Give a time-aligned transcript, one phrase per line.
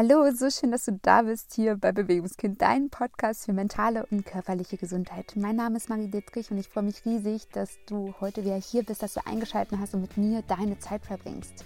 [0.00, 4.24] Hallo, so schön, dass du da bist hier bei Bewegungskind, dein Podcast für mentale und
[4.24, 5.32] körperliche Gesundheit.
[5.34, 8.84] Mein Name ist Marie Dittrich und ich freue mich riesig, dass du heute wieder hier
[8.84, 11.64] bist, dass du eingeschaltet hast und mit mir deine Zeit verbringst.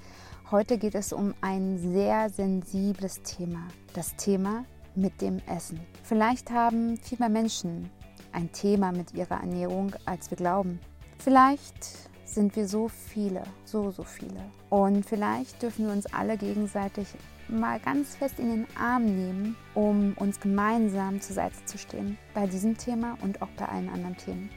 [0.50, 4.64] Heute geht es um ein sehr sensibles Thema, das Thema
[4.94, 5.78] mit dem Essen.
[6.02, 7.90] Vielleicht haben viel mehr Menschen
[8.32, 10.80] ein Thema mit ihrer Ernährung, als wir glauben.
[11.18, 14.40] Vielleicht sind wir so viele, so, so viele.
[14.70, 17.08] Und vielleicht dürfen wir uns alle gegenseitig
[17.48, 22.18] mal ganz fest in den Arm nehmen, um uns gemeinsam zur Seite zu stehen.
[22.34, 24.50] Bei diesem Thema und auch bei allen anderen Themen.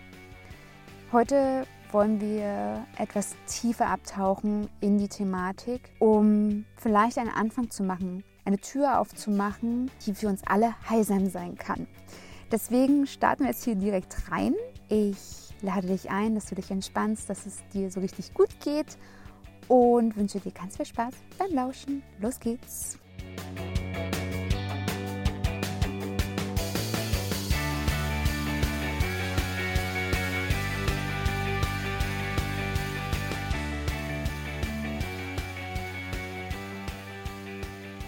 [1.11, 8.23] Heute wollen wir etwas tiefer abtauchen in die Thematik, um vielleicht einen Anfang zu machen,
[8.43, 11.87] eine Tür aufzumachen, die für uns alle heilsam sein kann.
[12.51, 14.53] Deswegen starten wir jetzt hier direkt rein.
[14.89, 18.97] Ich lade dich ein, dass du dich entspannst, dass es dir so richtig gut geht
[19.67, 22.03] und wünsche dir ganz viel Spaß beim Lauschen.
[22.19, 22.97] Los geht's!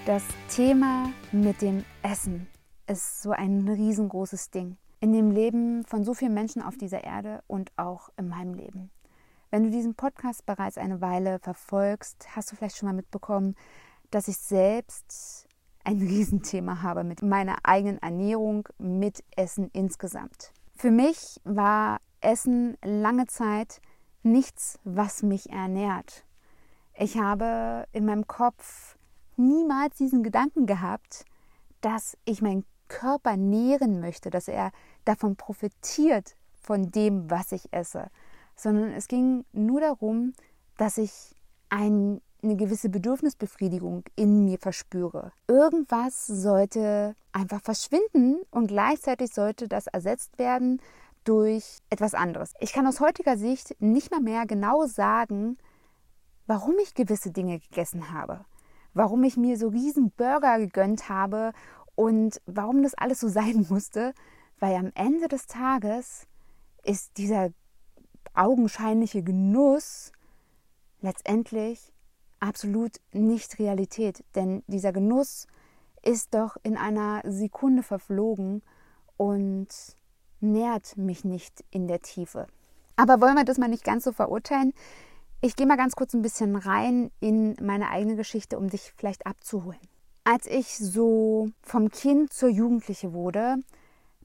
[0.05, 2.47] Das Thema mit dem Essen
[2.87, 7.43] ist so ein riesengroßes Ding in dem Leben von so vielen Menschen auf dieser Erde
[7.47, 8.89] und auch in meinem Leben.
[9.49, 13.55] Wenn du diesen Podcast bereits eine Weile verfolgst, hast du vielleicht schon mal mitbekommen,
[14.11, 15.47] dass ich selbst
[15.85, 20.51] ein Riesenthema habe mit meiner eigenen Ernährung, mit Essen insgesamt.
[20.75, 23.81] Für mich war Essen lange Zeit
[24.21, 26.25] nichts, was mich ernährt.
[26.93, 28.97] Ich habe in meinem Kopf
[29.37, 31.23] niemals diesen Gedanken gehabt,
[31.79, 34.71] dass ich meinen Körper nähren möchte, dass er
[35.05, 38.09] davon profitiert, von dem, was ich esse,
[38.57, 40.33] sondern es ging nur darum,
[40.77, 41.35] dass ich
[41.69, 45.31] ein, eine gewisse Bedürfnisbefriedigung in mir verspüre.
[45.47, 50.81] Irgendwas sollte einfach verschwinden und gleichzeitig sollte das ersetzt werden
[51.23, 52.53] durch etwas anderes.
[52.59, 55.57] Ich kann aus heutiger Sicht nicht mal mehr genau sagen,
[56.47, 58.45] warum ich gewisse Dinge gegessen habe,
[58.93, 61.51] warum ich mir so riesen Burger gegönnt habe
[61.95, 64.13] und warum das alles so sein musste,
[64.59, 66.25] weil am Ende des Tages
[66.83, 67.49] ist dieser
[68.37, 70.11] augenscheinliche Genuss
[71.01, 71.93] letztendlich
[72.39, 74.23] absolut nicht Realität.
[74.35, 75.47] Denn dieser Genuss
[76.03, 78.61] ist doch in einer Sekunde verflogen
[79.17, 79.67] und
[80.39, 82.47] nährt mich nicht in der Tiefe.
[82.95, 84.73] Aber wollen wir das mal nicht ganz so verurteilen?
[85.41, 89.27] Ich gehe mal ganz kurz ein bisschen rein in meine eigene Geschichte, um dich vielleicht
[89.27, 89.79] abzuholen.
[90.23, 93.57] Als ich so vom Kind zur Jugendliche wurde,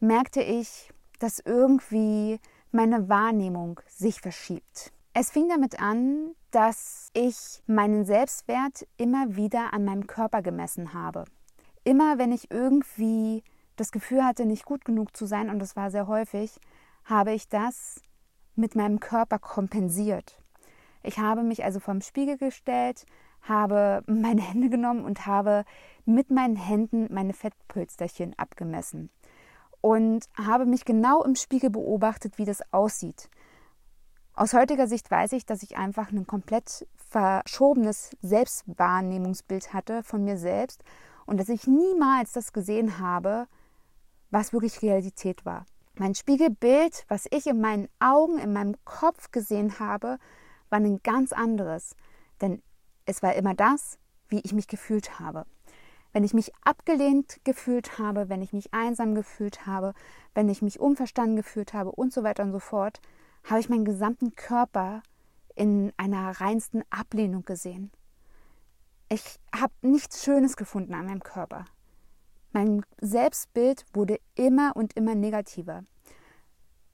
[0.01, 2.41] merkte ich, dass irgendwie
[2.73, 4.93] meine Wahrnehmung sich verschiebt.
[5.15, 11.25] Es fing damit an, dass ich meinen Selbstwert immer wieder an meinem Körper gemessen habe.
[11.85, 13.45] Immer wenn ich irgendwie
[13.77, 16.59] das Gefühl hatte, nicht gut genug zu sein, und das war sehr häufig,
[17.05, 18.01] habe ich das
[18.55, 20.41] mit meinem Körper kompensiert.
[21.03, 23.05] Ich habe mich also vom Spiegel gestellt,
[23.43, 25.65] habe meine Hände genommen und habe
[26.05, 29.11] mit meinen Händen meine Fettpölsterchen abgemessen
[29.83, 33.29] und habe mich genau im Spiegel beobachtet, wie das aussieht.
[34.33, 40.39] Aus heutiger Sicht weiß ich, dass ich einfach ein komplett verschobenes Selbstwahrnehmungsbild hatte von mir
[40.39, 40.83] selbst
[41.27, 43.47] und dass ich niemals das gesehen habe,
[44.31, 45.67] was wirklich Realität war.
[45.99, 50.19] Mein Spiegelbild, was ich in meinen Augen, in meinem Kopf gesehen habe,
[50.71, 51.95] war ein ganz anderes.
[52.41, 52.63] Denn
[53.05, 53.99] es war immer das,
[54.29, 55.45] wie ich mich gefühlt habe.
[56.13, 59.95] Wenn ich mich abgelehnt gefühlt habe, wenn ich mich einsam gefühlt habe,
[60.35, 63.01] wenn ich mich unverstanden gefühlt habe und so weiter und so fort,
[63.45, 65.03] habe ich meinen gesamten Körper
[65.55, 67.91] in einer reinsten Ablehnung gesehen.
[69.09, 71.65] Ich habe nichts Schönes gefunden an meinem Körper.
[72.53, 75.85] Mein Selbstbild wurde immer und immer negativer.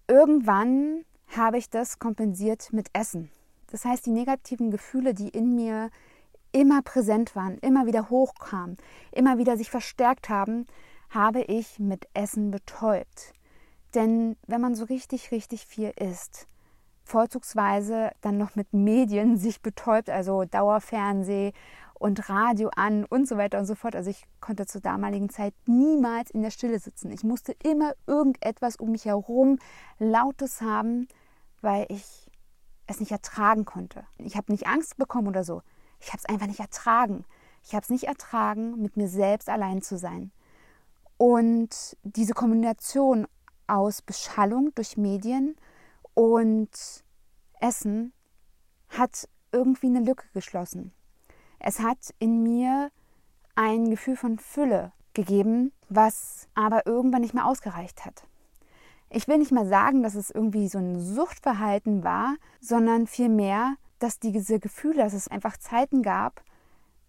[0.07, 3.31] Irgendwann habe ich das kompensiert mit Essen.
[3.71, 5.91] Das heißt, die negativen Gefühle, die in mir
[6.59, 8.79] immer präsent waren, immer wieder hochkamen,
[9.13, 10.67] immer wieder sich verstärkt haben,
[11.09, 13.33] habe ich mit Essen betäubt.
[13.95, 16.49] Denn wenn man so richtig, richtig viel isst,
[17.05, 21.53] vorzugsweise dann noch mit Medien sich betäubt, also Dauerfernseh
[21.95, 23.95] und Radio an und so weiter und so fort.
[23.95, 27.13] Also ich konnte zur damaligen Zeit niemals in der Stille sitzen.
[27.13, 29.61] Ich musste immer irgendetwas um mich herum
[30.01, 31.07] Lautes haben,
[31.61, 32.29] weil ich
[32.89, 34.05] es nicht ertragen konnte.
[34.17, 35.63] Ich habe nicht Angst bekommen oder so.
[36.01, 37.25] Ich habe es einfach nicht ertragen.
[37.65, 40.31] Ich habe es nicht ertragen, mit mir selbst allein zu sein.
[41.17, 43.27] Und diese Kombination
[43.67, 45.57] aus Beschallung durch Medien
[46.15, 46.71] und
[47.61, 48.13] Essen
[48.89, 50.93] hat irgendwie eine Lücke geschlossen.
[51.59, 52.91] Es hat in mir
[53.55, 58.29] ein Gefühl von Fülle gegeben, was aber irgendwann nicht mehr ausgereicht hat.
[59.11, 64.19] Ich will nicht mal sagen, dass es irgendwie so ein Suchtverhalten war, sondern vielmehr, dass
[64.19, 66.43] diese Gefühle, dass es einfach Zeiten gab,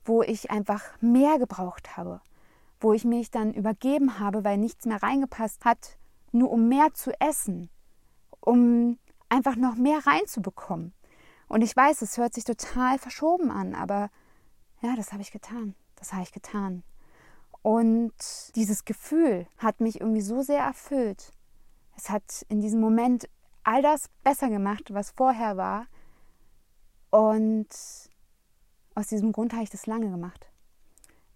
[0.05, 2.21] wo ich einfach mehr gebraucht habe,
[2.79, 5.97] wo ich mich dann übergeben habe, weil nichts mehr reingepasst hat,
[6.31, 7.69] nur um mehr zu essen,
[8.39, 8.97] um
[9.29, 10.93] einfach noch mehr reinzubekommen.
[11.47, 14.09] Und ich weiß, es hört sich total verschoben an, aber
[14.81, 15.75] ja, das habe ich getan.
[15.95, 16.83] Das habe ich getan.
[17.61, 18.13] Und
[18.55, 21.31] dieses Gefühl hat mich irgendwie so sehr erfüllt.
[21.97, 23.27] Es hat in diesem Moment
[23.63, 25.87] all das besser gemacht, was vorher war.
[27.09, 27.67] Und
[28.95, 30.49] aus diesem Grund habe ich das lange gemacht.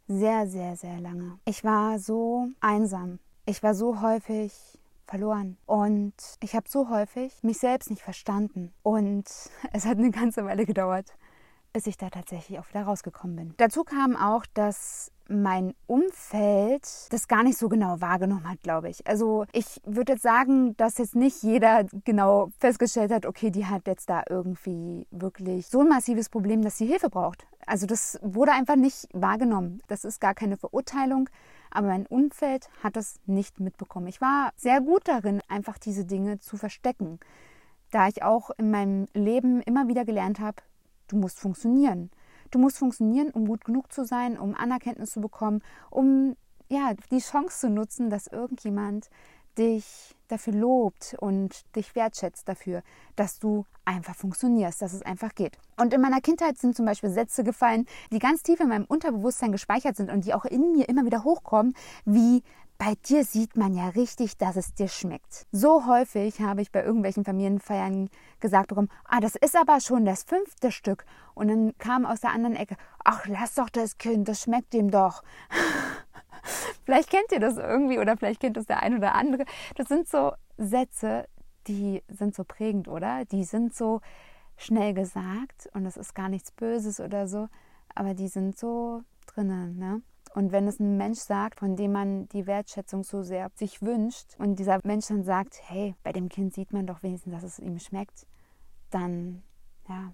[0.07, 1.39] Sehr, sehr, sehr lange.
[1.45, 3.19] Ich war so einsam.
[3.45, 4.53] Ich war so häufig
[5.05, 5.57] verloren.
[5.65, 8.73] Und ich habe so häufig mich selbst nicht verstanden.
[8.83, 9.25] Und
[9.73, 11.13] es hat eine ganze Weile gedauert,
[11.73, 13.53] bis ich da tatsächlich auch wieder rausgekommen bin.
[13.57, 19.07] Dazu kam auch, dass mein Umfeld das gar nicht so genau wahrgenommen hat, glaube ich.
[19.07, 23.87] Also ich würde jetzt sagen, dass jetzt nicht jeder genau festgestellt hat, okay, die hat
[23.87, 27.47] jetzt da irgendwie wirklich so ein massives Problem, dass sie Hilfe braucht.
[27.65, 29.81] Also das wurde einfach nicht wahrgenommen.
[29.87, 31.29] Das ist gar keine Verurteilung,
[31.71, 34.07] aber mein Umfeld hat das nicht mitbekommen.
[34.07, 37.19] Ich war sehr gut darin, einfach diese Dinge zu verstecken,
[37.91, 40.61] da ich auch in meinem Leben immer wieder gelernt habe,
[41.07, 42.11] du musst funktionieren.
[42.51, 46.35] Du musst funktionieren, um gut genug zu sein, um Anerkenntnis zu bekommen, um
[46.69, 49.09] ja, die Chance zu nutzen, dass irgendjemand
[49.57, 52.81] dich dafür lobt und dich wertschätzt dafür,
[53.15, 55.57] dass du einfach funktionierst, dass es einfach geht.
[55.77, 59.51] Und in meiner Kindheit sind zum Beispiel Sätze gefallen, die ganz tief in meinem Unterbewusstsein
[59.51, 61.75] gespeichert sind und die auch in mir immer wieder hochkommen,
[62.05, 62.43] wie
[62.77, 65.45] bei dir sieht man ja richtig, dass es dir schmeckt.
[65.51, 68.09] So häufig habe ich bei irgendwelchen Familienfeiern
[68.39, 71.05] gesagt bekommen, ah, das ist aber schon das fünfte Stück.
[71.33, 74.91] Und dann kam aus der anderen Ecke, ach, lass doch das Kind, das schmeckt ihm
[74.91, 75.23] doch.
[76.83, 79.45] vielleicht kennt ihr das irgendwie oder vielleicht kennt es der ein oder andere.
[79.75, 81.27] Das sind so Sätze,
[81.67, 83.25] die sind so prägend, oder?
[83.25, 84.01] Die sind so
[84.57, 87.49] schnell gesagt und es ist gar nichts Böses oder so,
[87.95, 90.01] aber die sind so drinnen, ne?
[90.33, 94.35] Und wenn es ein Mensch sagt, von dem man die Wertschätzung so sehr sich wünscht
[94.39, 97.59] und dieser Mensch dann sagt, hey, bei dem Kind sieht man doch wenigstens, dass es
[97.59, 98.25] ihm schmeckt,
[98.89, 99.43] dann,
[99.87, 100.11] ja,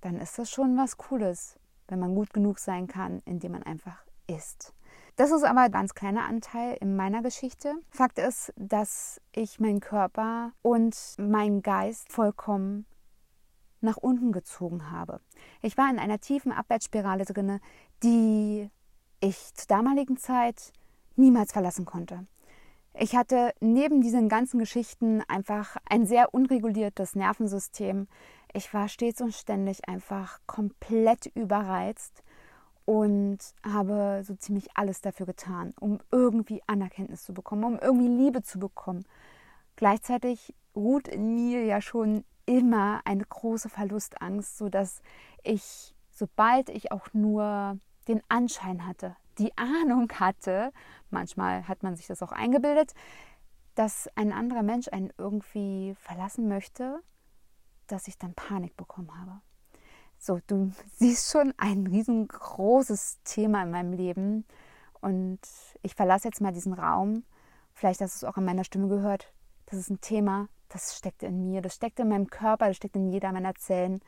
[0.00, 4.04] dann ist das schon was Cooles, wenn man gut genug sein kann, indem man einfach
[4.26, 4.74] isst.
[5.14, 7.74] Das ist aber ein ganz kleiner Anteil in meiner Geschichte.
[7.90, 12.84] Fakt ist, dass ich meinen Körper und meinen Geist vollkommen
[13.80, 15.20] nach unten gezogen habe.
[15.62, 17.60] Ich war in einer tiefen Abwärtsspirale drin,
[18.02, 18.70] die
[19.20, 20.72] ich zur damaligen Zeit
[21.16, 22.26] niemals verlassen konnte.
[22.94, 28.08] Ich hatte neben diesen ganzen Geschichten einfach ein sehr unreguliertes Nervensystem.
[28.52, 32.24] Ich war stets und ständig einfach komplett überreizt
[32.84, 38.42] und habe so ziemlich alles dafür getan, um irgendwie Anerkenntnis zu bekommen, um irgendwie Liebe
[38.42, 39.04] zu bekommen.
[39.76, 45.00] Gleichzeitig ruht in mir ja schon immer eine große Verlustangst, sodass
[45.44, 47.78] ich, sobald ich auch nur
[48.08, 50.72] den Anschein hatte, die Ahnung hatte,
[51.10, 52.94] manchmal hat man sich das auch eingebildet,
[53.74, 57.00] dass ein anderer Mensch einen irgendwie verlassen möchte,
[57.86, 59.40] dass ich dann Panik bekommen habe.
[60.18, 64.44] So, du siehst schon ein riesengroßes Thema in meinem Leben
[65.00, 65.40] und
[65.82, 67.24] ich verlasse jetzt mal diesen Raum.
[67.72, 69.32] Vielleicht hast du es auch in meiner Stimme gehört.
[69.66, 72.96] Das ist ein Thema, das steckt in mir, das steckt in meinem Körper, das steckt
[72.96, 74.00] in jeder meiner Zellen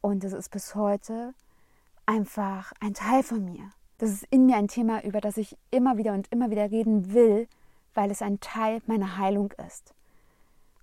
[0.00, 1.34] und das ist bis heute
[2.10, 3.70] einfach ein Teil von mir.
[3.98, 7.12] Das ist in mir ein Thema, über das ich immer wieder und immer wieder reden
[7.12, 7.46] will,
[7.94, 9.94] weil es ein Teil meiner Heilung ist.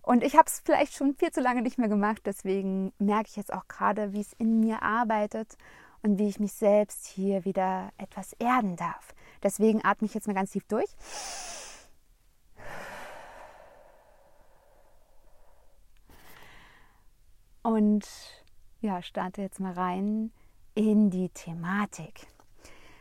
[0.02, 3.36] Und ich habe es vielleicht schon viel zu lange nicht mehr gemacht, deswegen merke ich
[3.36, 5.58] jetzt auch gerade, wie es in mir arbeitet
[6.02, 9.14] und wie ich mich selbst hier wieder etwas erden darf.
[9.44, 10.90] Deswegen atme ich jetzt mal ganz tief durch.
[17.64, 18.08] Und
[18.80, 20.32] ja, starte jetzt mal rein
[20.78, 22.28] in die Thematik.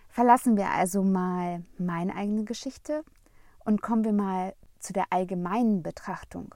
[0.08, 3.04] Verlassen wir also mal meine eigene Geschichte
[3.66, 6.54] und kommen wir mal zu der allgemeinen Betrachtung.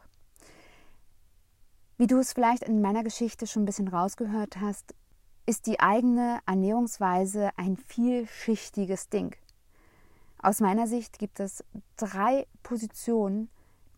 [1.98, 4.94] Wie du es vielleicht in meiner Geschichte schon ein bisschen rausgehört hast,
[5.44, 9.36] ist die eigene Ernährungsweise ein vielschichtiges Ding.
[10.38, 11.62] Aus meiner Sicht gibt es
[11.96, 13.50] drei Positionen,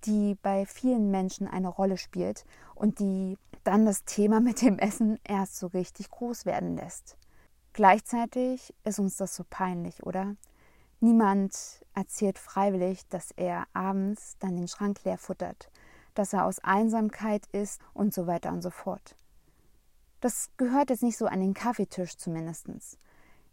[0.05, 2.45] die bei vielen Menschen eine Rolle spielt
[2.75, 7.17] und die dann das Thema mit dem Essen erst so richtig groß werden lässt.
[7.73, 10.37] Gleichzeitig ist uns das so peinlich, oder?
[11.01, 15.71] Niemand erzählt freiwillig, dass er abends dann den Schrank leer futtert,
[16.15, 19.17] dass er aus Einsamkeit ist und so weiter und so fort.
[20.21, 22.69] Das gehört jetzt nicht so an den Kaffeetisch zumindest.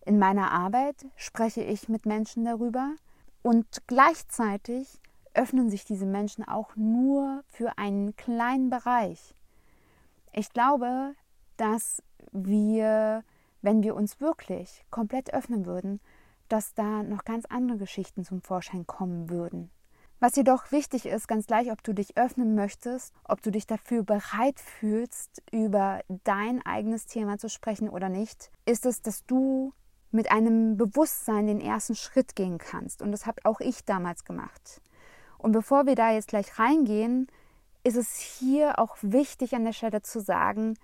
[0.06, 2.94] In meiner Arbeit spreche ich mit Menschen darüber
[3.42, 5.02] und gleichzeitig
[5.34, 9.36] öffnen sich diese Menschen auch nur für einen kleinen Bereich.
[10.34, 11.16] Ich glaube,
[11.58, 13.24] dass wir,
[13.62, 16.00] wenn wir uns wirklich komplett öffnen würden,
[16.48, 19.70] dass da noch ganz andere Geschichten zum Vorschein kommen würden.
[20.22, 24.04] Was jedoch wichtig ist, ganz gleich, ob du dich öffnen möchtest, ob du dich dafür
[24.04, 29.74] bereit fühlst, über dein eigenes Thema zu sprechen oder nicht, ist es, dass du
[30.12, 33.02] mit einem Bewusstsein den ersten Schritt gehen kannst.
[33.02, 34.82] Und das habe auch ich damals gemacht.
[35.40, 37.28] Und bevor wir da jetzt gleich reingehen,
[37.84, 40.76] ist es hier auch wichtig an der Stelle zu sagen,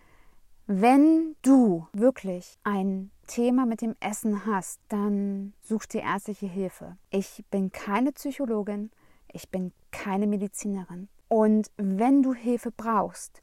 [0.66, 6.98] wenn du wirklich ein Thema mit dem Essen hast, dann such dir ärztliche Hilfe.
[7.12, 8.90] Ich bin keine Psychologin,
[9.32, 11.08] ich bin keine Medizinerin.
[11.28, 13.42] Und wenn du Hilfe brauchst,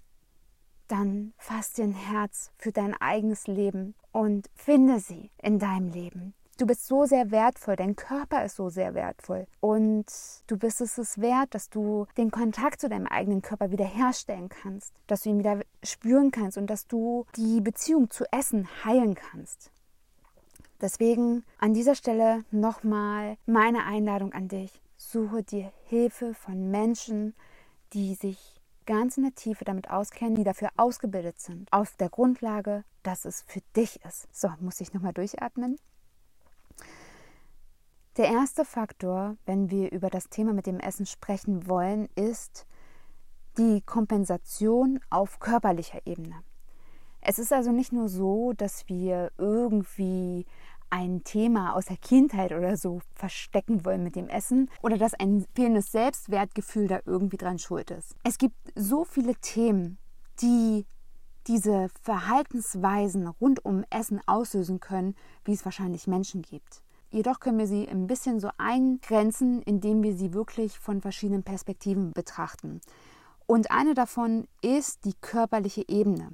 [0.88, 6.34] dann fass dir ein Herz für dein eigenes Leben und finde sie in deinem Leben.
[6.62, 10.06] Du bist so sehr wertvoll, dein Körper ist so sehr wertvoll und
[10.46, 14.94] du bist es es wert, dass du den Kontakt zu deinem eigenen Körper wiederherstellen kannst,
[15.08, 19.72] dass du ihn wieder spüren kannst und dass du die Beziehung zu Essen heilen kannst.
[20.80, 24.70] Deswegen an dieser Stelle nochmal meine Einladung an dich.
[24.96, 27.34] Suche dir Hilfe von Menschen,
[27.92, 28.38] die sich
[28.86, 33.42] ganz in der Tiefe damit auskennen, die dafür ausgebildet sind, auf der Grundlage, dass es
[33.48, 34.28] für dich ist.
[34.32, 35.76] So, muss ich nochmal durchatmen.
[38.18, 42.66] Der erste Faktor, wenn wir über das Thema mit dem Essen sprechen wollen, ist
[43.56, 46.42] die Kompensation auf körperlicher Ebene.
[47.22, 50.44] Es ist also nicht nur so, dass wir irgendwie
[50.90, 55.46] ein Thema aus der Kindheit oder so verstecken wollen mit dem Essen oder dass ein
[55.54, 58.14] fehlendes Selbstwertgefühl da irgendwie dran schuld ist.
[58.24, 59.96] Es gibt so viele Themen,
[60.42, 60.84] die
[61.46, 65.14] diese Verhaltensweisen rund um Essen auslösen können,
[65.46, 66.81] wie es wahrscheinlich Menschen gibt.
[67.12, 72.12] Jedoch können wir sie ein bisschen so eingrenzen, indem wir sie wirklich von verschiedenen Perspektiven
[72.12, 72.80] betrachten.
[73.46, 76.30] Und eine davon ist die körperliche Ebene.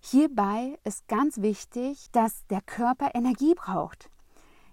[0.00, 4.10] Hierbei ist ganz wichtig, dass der Körper Energie braucht.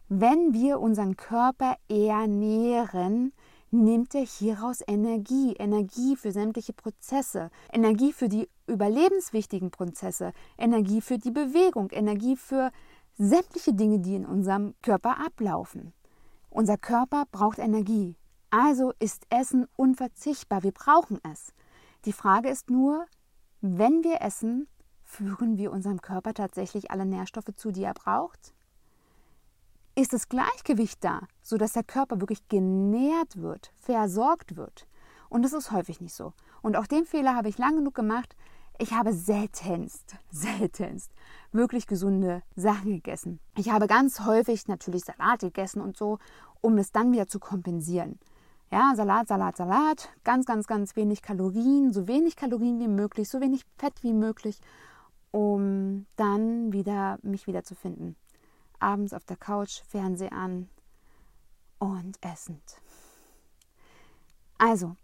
[0.10, 3.32] Wenn wir unseren Körper ernähren,
[3.72, 11.18] nimmt er hieraus Energie, Energie für sämtliche Prozesse, Energie für die überlebenswichtigen Prozesse, Energie für
[11.18, 12.72] die Bewegung, Energie für
[13.20, 15.94] sämtliche Dinge, die in unserem Körper ablaufen.
[16.50, 18.16] Unser Körper braucht Energie.
[18.50, 20.64] Also ist Essen unverzichtbar.
[20.64, 21.54] Wir brauchen es.
[22.06, 23.06] Die Frage ist nur,
[23.62, 24.68] wenn wir essen,
[25.04, 28.54] führen wir unserem Körper tatsächlich alle Nährstoffe zu, die er braucht?
[29.96, 34.88] Ist das Gleichgewicht da, sodass der Körper wirklich genährt wird, versorgt wird?
[35.28, 36.32] Und das ist häufig nicht so.
[36.62, 38.38] Und auch den Fehler habe ich lang genug gemacht,
[38.80, 41.12] ich habe seltenst, seltenst
[41.52, 43.40] wirklich gesunde Sachen gegessen.
[43.58, 46.18] Ich habe ganz häufig natürlich Salat gegessen und so,
[46.62, 48.20] um es dann wieder zu kompensieren.
[48.72, 53.42] Ja, Salat, Salat, Salat, ganz, ganz, ganz wenig Kalorien, so wenig Kalorien wie möglich, so
[53.42, 54.62] wenig Fett wie möglich,
[55.32, 58.16] um dann wieder mich wieder zu finden.
[58.80, 60.70] Abends auf der Couch, Fernseher an
[61.80, 62.82] und essend.
[64.58, 64.96] Also,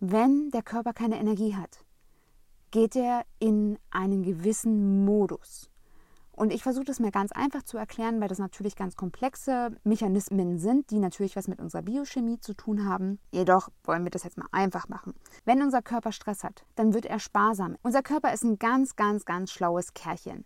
[0.00, 1.85] wenn der Körper keine Energie hat,
[2.70, 5.70] geht er in einen gewissen Modus.
[6.36, 10.58] Und ich versuche das mir ganz einfach zu erklären, weil das natürlich ganz komplexe Mechanismen
[10.58, 13.18] sind, die natürlich was mit unserer Biochemie zu tun haben.
[13.30, 15.14] Jedoch wollen wir das jetzt mal einfach machen.
[15.46, 17.78] Wenn unser Körper Stress hat, dann wird er sparsam.
[17.82, 20.44] Unser Körper ist ein ganz, ganz, ganz schlaues Kerlchen.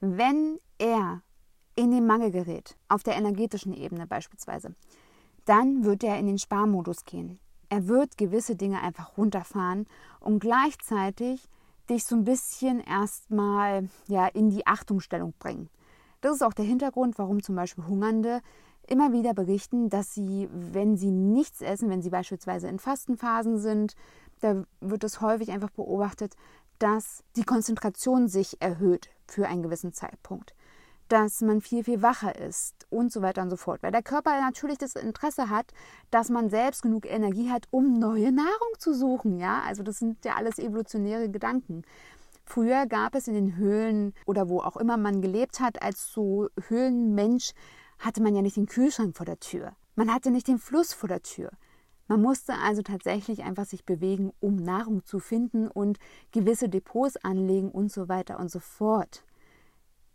[0.00, 1.22] Wenn er
[1.76, 4.74] in den Mangel gerät, auf der energetischen Ebene beispielsweise,
[5.46, 7.38] dann wird er in den Sparmodus gehen.
[7.72, 9.86] Er wird gewisse Dinge einfach runterfahren
[10.20, 11.48] und gleichzeitig
[11.88, 15.70] dich so ein bisschen erstmal ja, in die Achtungsstellung bringen.
[16.20, 18.42] Das ist auch der Hintergrund, warum zum Beispiel Hungernde
[18.88, 23.94] immer wieder berichten, dass sie, wenn sie nichts essen, wenn sie beispielsweise in Fastenphasen sind,
[24.40, 26.34] da wird es häufig einfach beobachtet,
[26.78, 30.54] dass die Konzentration sich erhöht für einen gewissen Zeitpunkt
[31.12, 33.82] dass man viel, viel wacher ist und so weiter und so fort.
[33.82, 35.66] Weil der Körper natürlich das Interesse hat,
[36.10, 39.38] dass man selbst genug Energie hat, um neue Nahrung zu suchen.
[39.38, 41.82] Ja, also das sind ja alles evolutionäre Gedanken.
[42.46, 46.48] Früher gab es in den Höhlen oder wo auch immer man gelebt hat, als so
[46.68, 47.52] Höhlenmensch,
[47.98, 49.72] hatte man ja nicht den Kühlschrank vor der Tür.
[49.94, 51.50] Man hatte nicht den Fluss vor der Tür.
[52.08, 55.98] Man musste also tatsächlich einfach sich bewegen, um Nahrung zu finden und
[56.32, 59.24] gewisse Depots anlegen und so weiter und so fort.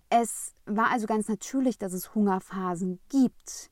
[0.09, 3.69] Es war also ganz natürlich, dass es Hungerphasen gibt.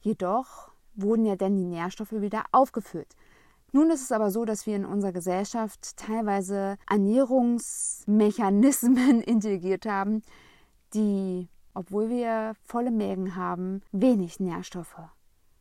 [0.00, 3.14] Jedoch wurden ja dann die Nährstoffe wieder aufgefüllt.
[3.72, 10.22] Nun ist es aber so, dass wir in unserer Gesellschaft teilweise Ernährungsmechanismen integriert haben,
[10.94, 14.96] die obwohl wir volle Mägen haben, wenig Nährstoffe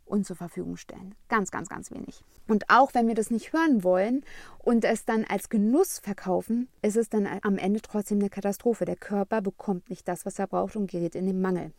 [0.06, 1.16] uns zur Verfügung stellen.
[1.28, 2.24] Ganz, ganz, ganz wenig.
[2.48, 4.24] Und auch wenn wir das nicht hören wollen
[4.60, 8.86] und es dann als Genuss verkaufen, ist es dann am Ende trotzdem eine Katastrophe.
[8.86, 11.72] Der Körper bekommt nicht das, was er braucht und gerät in den Mangel.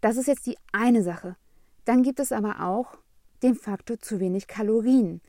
[0.00, 1.36] Das ist jetzt die eine Sache.
[1.84, 2.96] Dann gibt es aber auch
[3.42, 5.20] den Faktor zu wenig Kalorien.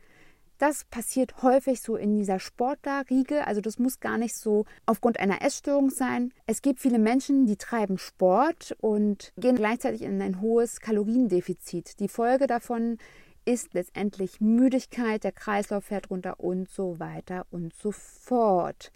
[0.61, 3.47] Das passiert häufig so in dieser Sportlerriege.
[3.47, 6.35] Also das muss gar nicht so aufgrund einer Essstörung sein.
[6.45, 11.99] Es gibt viele Menschen, die treiben Sport und gehen gleichzeitig in ein hohes Kaloriendefizit.
[11.99, 12.99] Die Folge davon
[13.43, 18.91] ist letztendlich Müdigkeit, der Kreislauf fährt runter und so weiter und so fort.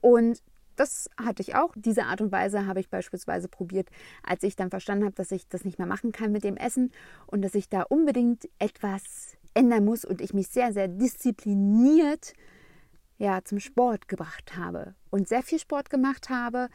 [0.00, 0.42] Und
[0.74, 1.74] das hatte ich auch.
[1.76, 3.88] Diese Art und Weise habe ich beispielsweise probiert,
[4.24, 6.90] als ich dann verstanden habe, dass ich das nicht mehr machen kann mit dem Essen
[7.28, 12.34] und dass ich da unbedingt etwas ändern muss und ich mich sehr, sehr diszipliniert
[13.18, 16.68] ja, zum Sport gebracht habe und sehr viel Sport gemacht habe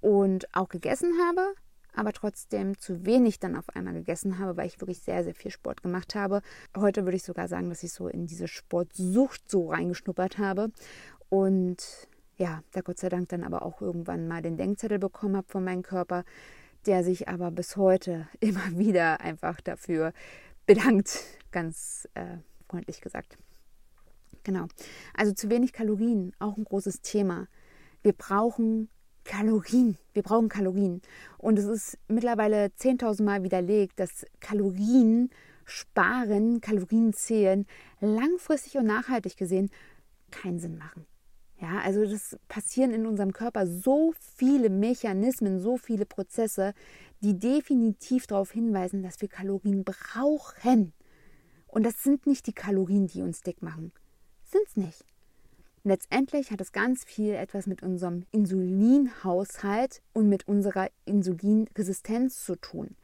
[0.00, 1.54] und auch gegessen habe,
[1.94, 5.50] aber trotzdem zu wenig dann auf einmal gegessen habe, weil ich wirklich sehr, sehr viel
[5.50, 6.42] Sport gemacht habe.
[6.76, 10.70] Heute würde ich sogar sagen, dass ich so in diese Sportsucht so reingeschnuppert habe
[11.28, 15.48] und ja, da Gott sei Dank dann aber auch irgendwann mal den Denkzettel bekommen habe
[15.48, 16.24] von meinem Körper,
[16.86, 20.12] der sich aber bis heute immer wieder einfach dafür
[20.68, 22.36] bedankt, ganz äh,
[22.68, 23.38] freundlich gesagt.
[24.44, 24.66] Genau.
[25.14, 27.48] Also zu wenig Kalorien, auch ein großes Thema.
[28.02, 28.90] Wir brauchen
[29.24, 29.96] Kalorien.
[30.12, 31.00] Wir brauchen Kalorien.
[31.38, 35.30] Und es ist mittlerweile 10.000 Mal widerlegt, dass Kalorien
[35.64, 37.66] sparen, Kalorien zählen,
[38.00, 39.70] langfristig und nachhaltig gesehen
[40.30, 41.06] keinen Sinn machen.
[41.60, 46.72] Ja, also das passieren in unserem Körper so viele Mechanismen, so viele Prozesse,
[47.20, 50.92] die definitiv darauf hinweisen, dass wir Kalorien brauchen.
[51.66, 53.92] Und das sind nicht die Kalorien, die uns dick machen.
[54.44, 55.04] Sind es nicht.
[55.82, 62.96] Letztendlich hat es ganz viel etwas mit unserem Insulinhaushalt und mit unserer Insulinresistenz zu tun.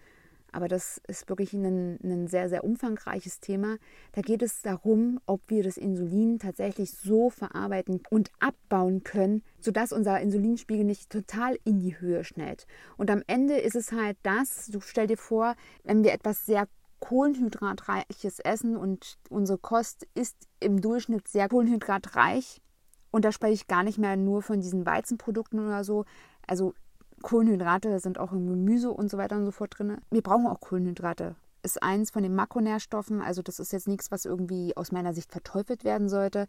[0.55, 3.77] Aber das ist wirklich ein, ein sehr, sehr umfangreiches Thema.
[4.13, 9.90] Da geht es darum, ob wir das Insulin tatsächlich so verarbeiten und abbauen können, sodass
[9.90, 12.69] unser Insulinspiegel nicht total in die Höhe schnellt.
[12.97, 16.69] Und am Ende ist es halt das, du stell dir vor, wenn wir etwas sehr
[17.01, 22.62] kohlenhydratreiches essen und unsere Kost ist im Durchschnitt sehr kohlenhydratreich.
[23.11, 26.05] Und da spreche ich gar nicht mehr nur von diesen Weizenprodukten oder so.
[26.47, 26.75] Also
[27.25, 29.97] Kohlenhydrate sind auch im Gemüse und so weiter und so fort drin.
[30.11, 31.37] Wir brauchen auch Kohlenhydrate.
[31.63, 33.23] Ist eins von den Makronährstoffen.
[33.23, 36.47] Also das ist jetzt nichts, was irgendwie aus meiner Sicht verteufelt werden sollte.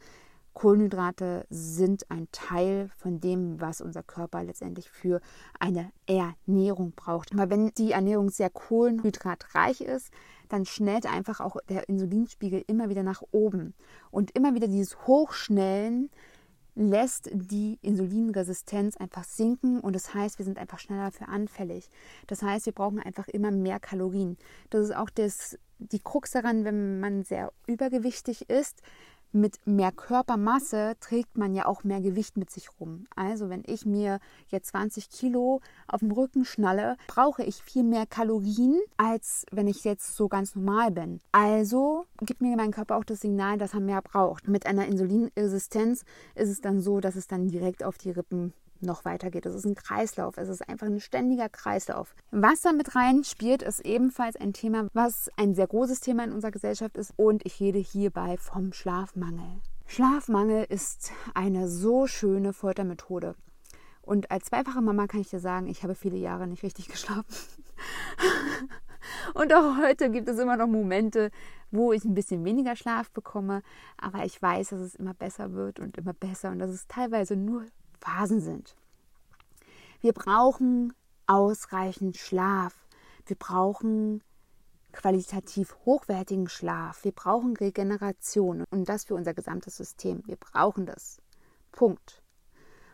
[0.54, 5.22] Kohlenhydrate sind ein Teil von dem, was unser Körper letztendlich für
[5.60, 7.32] eine Ernährung braucht.
[7.34, 10.12] Aber wenn die Ernährung sehr kohlenhydratreich ist,
[10.50, 13.76] dann schnellt einfach auch der Insulinspiegel immer wieder nach oben.
[14.12, 16.10] Und immer wieder dieses Hochschnellen
[16.76, 21.90] lässt die Insulinresistenz einfach sinken und das heißt, wir sind einfach schneller für anfällig.
[22.28, 24.38] Das heißt, wir brauchen einfach immer mehr Kalorien.
[24.70, 28.82] Das ist auch das, die Krux daran, wenn man sehr übergewichtig ist,
[29.36, 33.06] mit mehr Körpermasse trägt man ja auch mehr Gewicht mit sich rum.
[33.16, 38.06] Also wenn ich mir jetzt 20 Kilo auf dem Rücken schnalle, brauche ich viel mehr
[38.06, 41.20] Kalorien, als wenn ich jetzt so ganz normal bin.
[41.32, 44.48] Also gibt mir mein Körper auch das Signal, dass er mehr braucht.
[44.48, 48.54] Mit einer Insulinresistenz ist es dann so, dass es dann direkt auf die Rippen
[48.86, 49.46] noch weitergeht.
[49.46, 52.16] Es ist ein Kreislauf, es ist einfach ein ständiger Kreislauf.
[52.32, 56.32] Was da mit rein spielt, ist ebenfalls ein Thema, was ein sehr großes Thema in
[56.32, 59.62] unserer Gesellschaft ist und ich rede hierbei vom Schlafmangel.
[59.88, 63.36] Schlafmangel ist eine so schöne Foltermethode.
[64.02, 67.26] Und als zweifache Mama kann ich dir sagen, ich habe viele Jahre nicht richtig geschlafen.
[69.34, 71.32] Und auch heute gibt es immer noch Momente,
[71.72, 73.62] wo ich ein bisschen weniger Schlaf bekomme.
[73.98, 77.36] Aber ich weiß, dass es immer besser wird und immer besser und dass es teilweise
[77.36, 78.76] nur Phasen sind.
[80.02, 80.94] Wir brauchen
[81.28, 82.88] ausreichend Schlaf.
[83.26, 84.22] Wir brauchen
[84.92, 87.04] qualitativ hochwertigen Schlaf.
[87.04, 90.22] Wir brauchen Regeneration und das für unser gesamtes System.
[90.26, 91.22] Wir brauchen das.
[91.72, 92.22] Punkt.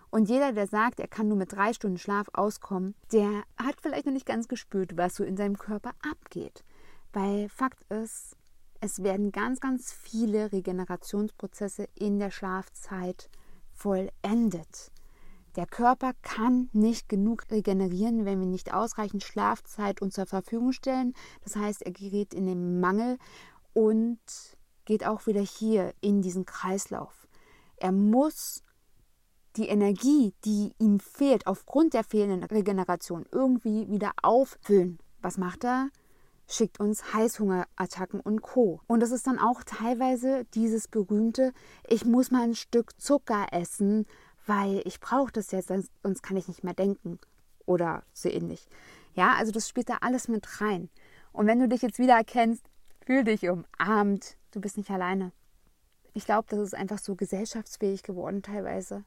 [0.10, 4.06] Und jeder, der sagt, er kann nur mit drei Stunden Schlaf auskommen, der hat vielleicht
[4.06, 6.66] noch nicht ganz gespürt, was so in seinem Körper abgeht.
[7.14, 8.36] Weil Fakt ist,
[8.82, 13.30] es werden ganz, ganz viele Regenerationsprozesse in der Schlafzeit
[13.82, 14.92] vollendet.
[15.56, 21.14] Der Körper kann nicht genug regenerieren, wenn wir nicht ausreichend Schlafzeit uns zur Verfügung stellen.
[21.44, 23.18] Das heißt, er gerät in den Mangel
[23.74, 24.20] und
[24.86, 27.28] geht auch wieder hier in diesen Kreislauf.
[27.78, 28.64] Er muss
[29.58, 35.00] die Energie, die ihm fehlt, aufgrund der fehlenden Regeneration irgendwie wieder auffüllen.
[35.22, 35.90] Was macht er?
[36.54, 38.82] Schickt uns Heißhungerattacken und Co.
[38.86, 41.54] Und das ist dann auch teilweise dieses berühmte,
[41.88, 44.06] ich muss mal ein Stück Zucker essen,
[44.46, 47.20] weil ich brauche das jetzt, sonst kann ich nicht mehr denken
[47.66, 48.68] oder so ähnlich.
[49.14, 50.90] Ja, also das spielt da alles mit rein.
[51.32, 52.66] Und wenn du dich jetzt wieder erkennst,
[53.06, 54.36] fühl dich umarmt.
[54.52, 55.32] Du bist nicht alleine.
[56.14, 59.06] Ich glaube, das ist einfach so gesellschaftsfähig geworden teilweise,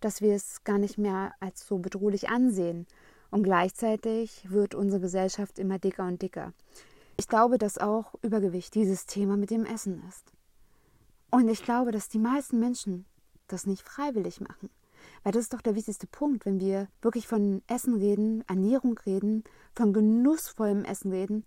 [0.00, 2.86] dass wir es gar nicht mehr als so bedrohlich ansehen.
[3.34, 6.52] Und gleichzeitig wird unsere Gesellschaft immer dicker und dicker.
[7.16, 10.30] Ich glaube, dass auch Übergewicht dieses Thema mit dem Essen ist.
[11.32, 13.06] Und ich glaube, dass die meisten Menschen
[13.48, 14.70] das nicht freiwillig machen.
[15.24, 19.42] Weil das ist doch der wichtigste Punkt, wenn wir wirklich von Essen reden, Ernährung reden,
[19.74, 21.44] von genussvollem Essen reden,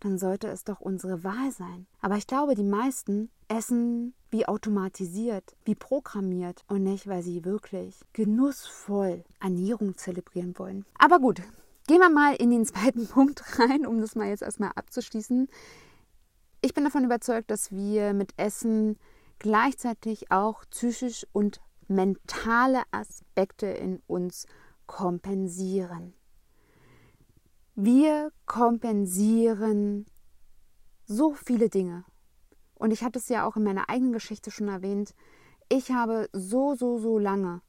[0.00, 1.86] dann sollte es doch unsere Wahl sein.
[2.02, 8.00] Aber ich glaube, die meisten essen wie automatisiert, wie programmiert und nicht, weil sie wirklich
[8.12, 10.84] genussvoll Ernährung zelebrieren wollen.
[10.98, 11.42] Aber gut,
[11.86, 15.48] gehen wir mal in den zweiten Punkt rein, um das mal jetzt erstmal abzuschließen.
[16.62, 18.98] Ich bin davon überzeugt, dass wir mit Essen
[19.38, 24.46] gleichzeitig auch psychisch und mentale Aspekte in uns
[24.86, 26.14] kompensieren.
[27.74, 30.06] Wir kompensieren
[31.06, 32.04] so viele Dinge.
[32.80, 35.14] Und ich hatte es ja auch in meiner eigenen Geschichte schon erwähnt.
[35.68, 37.60] Ich habe so, so, so lange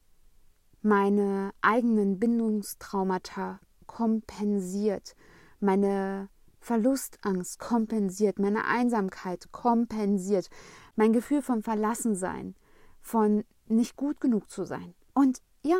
[0.81, 5.15] meine eigenen Bindungstraumata kompensiert,
[5.59, 6.29] meine
[6.61, 10.49] Verlustangst kompensiert, meine Einsamkeit kompensiert,
[10.95, 12.55] mein Gefühl von Verlassensein,
[13.01, 14.95] von nicht gut genug zu sein.
[15.13, 15.77] Und ja,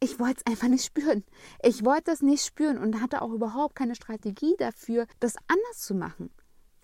[0.00, 1.22] ich wollte es einfach nicht spüren.
[1.62, 5.94] Ich wollte es nicht spüren und hatte auch überhaupt keine Strategie dafür, das anders zu
[5.94, 6.30] machen.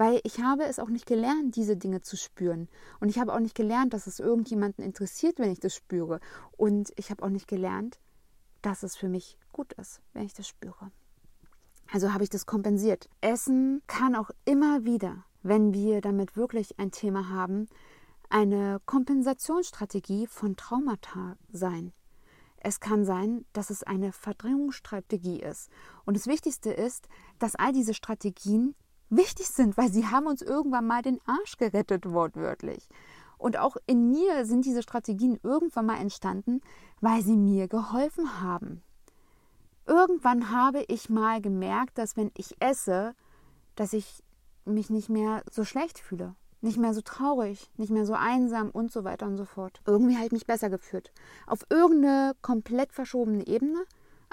[0.00, 2.70] Weil ich habe es auch nicht gelernt, diese Dinge zu spüren.
[3.00, 6.20] Und ich habe auch nicht gelernt, dass es irgendjemanden interessiert, wenn ich das spüre.
[6.52, 8.00] Und ich habe auch nicht gelernt,
[8.62, 10.90] dass es für mich gut ist, wenn ich das spüre.
[11.92, 13.10] Also habe ich das kompensiert.
[13.20, 17.68] Essen kann auch immer wieder, wenn wir damit wirklich ein Thema haben,
[18.30, 21.92] eine Kompensationsstrategie von Traumata sein.
[22.56, 25.68] Es kann sein, dass es eine Verdrängungsstrategie ist.
[26.06, 27.06] Und das Wichtigste ist,
[27.38, 28.74] dass all diese Strategien
[29.10, 32.88] wichtig sind, weil sie haben uns irgendwann mal den Arsch gerettet, wortwörtlich.
[33.38, 36.60] Und auch in mir sind diese Strategien irgendwann mal entstanden,
[37.00, 38.82] weil sie mir geholfen haben.
[39.86, 43.14] Irgendwann habe ich mal gemerkt, dass wenn ich esse,
[43.74, 44.22] dass ich
[44.64, 48.92] mich nicht mehr so schlecht fühle nicht mehr so traurig, nicht mehr so einsam und
[48.92, 49.80] so weiter und so fort.
[49.86, 51.12] Irgendwie ich mich besser gefühlt.
[51.46, 53.84] Auf irgendeine komplett verschobene Ebene,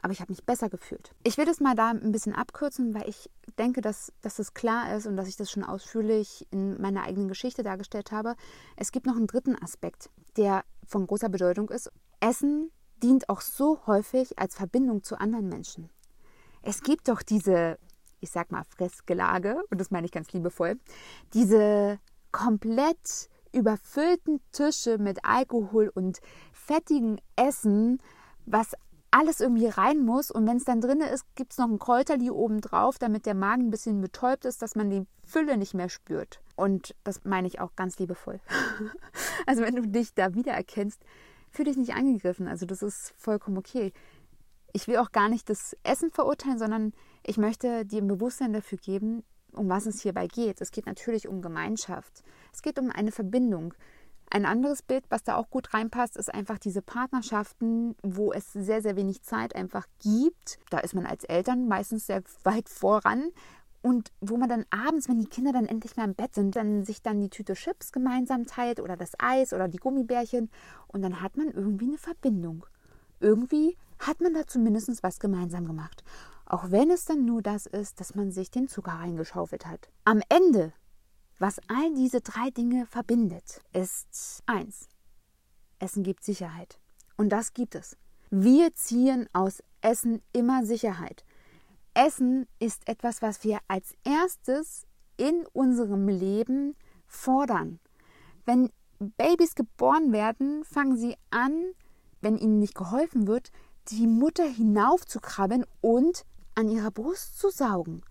[0.01, 1.11] aber ich habe mich besser gefühlt.
[1.23, 4.95] Ich will das mal da ein bisschen abkürzen, weil ich denke, dass, dass das klar
[4.95, 8.35] ist und dass ich das schon ausführlich in meiner eigenen Geschichte dargestellt habe.
[8.75, 11.91] Es gibt noch einen dritten Aspekt, der von großer Bedeutung ist.
[12.19, 12.71] Essen
[13.03, 15.89] dient auch so häufig als Verbindung zu anderen Menschen.
[16.61, 17.77] Es gibt doch diese,
[18.19, 20.79] ich sag mal, Fressgelage, und das meine ich ganz liebevoll,
[21.33, 21.99] diese
[22.31, 26.19] komplett überfüllten Tische mit Alkohol und
[26.51, 27.99] fettigem Essen,
[28.45, 28.73] was
[29.11, 30.31] alles irgendwie rein muss.
[30.31, 33.35] Und wenn es dann drin ist, gibt es noch ein Kräuterli oben drauf, damit der
[33.35, 36.41] Magen ein bisschen betäubt ist, dass man die Fülle nicht mehr spürt.
[36.55, 38.39] Und das meine ich auch ganz liebevoll.
[39.45, 41.01] also wenn du dich da wiedererkennst,
[41.51, 42.47] fühl dich nicht angegriffen.
[42.47, 43.93] Also das ist vollkommen okay.
[44.73, 46.93] Ich will auch gar nicht das Essen verurteilen, sondern
[47.23, 50.61] ich möchte dir ein Bewusstsein dafür geben, um was es hierbei geht.
[50.61, 52.23] Es geht natürlich um Gemeinschaft.
[52.53, 53.73] Es geht um eine Verbindung.
[54.29, 58.81] Ein anderes Bild, was da auch gut reinpasst, ist einfach diese Partnerschaften, wo es sehr,
[58.81, 60.59] sehr wenig Zeit einfach gibt.
[60.69, 63.31] Da ist man als Eltern meistens sehr weit voran.
[63.81, 66.83] Und wo man dann abends, wenn die Kinder dann endlich mal im Bett sind, dann
[66.83, 70.49] sich dann die Tüte Chips gemeinsam teilt oder das Eis oder die Gummibärchen.
[70.87, 72.65] Und dann hat man irgendwie eine Verbindung.
[73.21, 76.03] Irgendwie hat man da zumindest was gemeinsam gemacht.
[76.45, 79.89] Auch wenn es dann nur das ist, dass man sich den Zucker reingeschaufelt hat.
[80.03, 80.73] Am Ende,
[81.39, 84.87] was all diese drei Dinge verbindet, ist eins.
[85.79, 86.79] Essen gibt Sicherheit.
[87.15, 87.97] Und das gibt es.
[88.29, 91.23] Wir ziehen aus Essen immer Sicherheit.
[91.93, 94.85] Essen ist etwas, was wir als erstes
[95.17, 96.75] in unserem Leben
[97.07, 97.79] fordern.
[98.45, 101.73] Wenn Babys geboren werden, fangen sie an,
[102.21, 103.51] wenn ihnen nicht geholfen wird,
[103.89, 108.01] die Mutter hinaufzukrabbeln und an ihrer Brust zu saugen.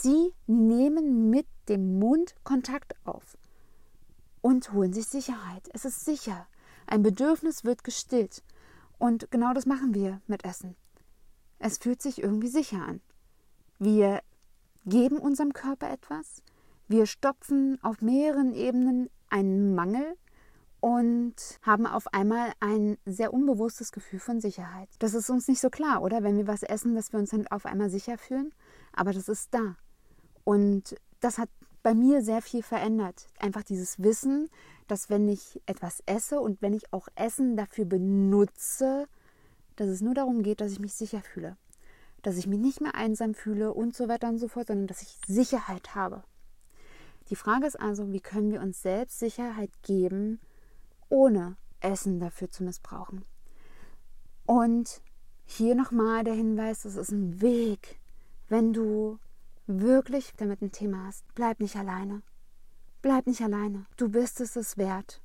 [0.00, 3.36] Sie nehmen mit dem Mund Kontakt auf
[4.42, 5.68] und holen sich Sicherheit.
[5.72, 6.46] Es ist sicher.
[6.86, 8.44] Ein Bedürfnis wird gestillt.
[8.98, 10.76] Und genau das machen wir mit Essen.
[11.58, 13.00] Es fühlt sich irgendwie sicher an.
[13.80, 14.22] Wir
[14.86, 16.44] geben unserem Körper etwas.
[16.86, 20.16] Wir stopfen auf mehreren Ebenen einen Mangel
[20.78, 24.90] und haben auf einmal ein sehr unbewusstes Gefühl von Sicherheit.
[25.00, 26.22] Das ist uns nicht so klar, oder?
[26.22, 28.54] Wenn wir was essen, dass wir uns dann auf einmal sicher fühlen.
[28.92, 29.74] Aber das ist da.
[30.48, 31.50] Und das hat
[31.82, 33.26] bei mir sehr viel verändert.
[33.38, 34.48] Einfach dieses Wissen,
[34.86, 39.08] dass wenn ich etwas esse und wenn ich auch Essen dafür benutze,
[39.76, 41.58] dass es nur darum geht, dass ich mich sicher fühle.
[42.22, 45.02] dass ich mich nicht mehr einsam fühle und so weiter und so fort, sondern dass
[45.02, 46.24] ich Sicherheit habe.
[47.28, 50.40] Die Frage ist also, wie können wir uns selbst Sicherheit geben,
[51.10, 53.26] ohne Essen dafür zu missbrauchen?
[54.46, 55.02] Und
[55.44, 58.00] hier nochmal der Hinweis, das ist ein Weg.
[58.48, 59.18] Wenn du
[59.68, 62.22] wirklich damit ein Thema hast, bleib nicht alleine.
[63.02, 63.86] Bleib nicht alleine.
[63.96, 65.20] Du bist es es wert.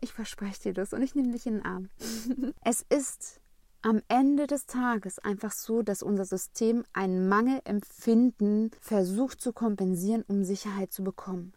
[0.00, 1.90] Ich verspreche dir das und ich nehme dich in den Arm.
[2.64, 3.40] es ist
[3.82, 10.44] am Ende des Tages einfach so, dass unser System ein Mangelempfinden versucht zu kompensieren, um
[10.44, 11.52] Sicherheit zu bekommen.